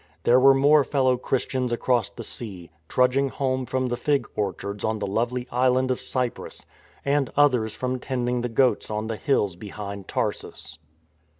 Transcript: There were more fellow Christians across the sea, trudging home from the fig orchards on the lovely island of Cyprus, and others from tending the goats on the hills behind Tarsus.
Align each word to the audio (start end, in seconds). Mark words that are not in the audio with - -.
There 0.23 0.39
were 0.39 0.55
more 0.55 0.83
fellow 0.83 1.15
Christians 1.15 1.71
across 1.71 2.09
the 2.09 2.23
sea, 2.23 2.71
trudging 2.89 3.29
home 3.29 3.67
from 3.67 3.89
the 3.89 3.95
fig 3.97 4.27
orchards 4.35 4.83
on 4.83 4.97
the 4.97 5.05
lovely 5.05 5.47
island 5.51 5.91
of 5.91 6.01
Cyprus, 6.01 6.65
and 7.05 7.31
others 7.37 7.75
from 7.75 7.99
tending 7.99 8.41
the 8.41 8.49
goats 8.49 8.89
on 8.89 9.05
the 9.05 9.15
hills 9.15 9.55
behind 9.55 10.07
Tarsus. 10.07 10.79